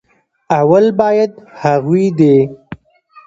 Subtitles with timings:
[0.59, 1.31] اول بايد
[1.61, 2.35] هغوي دې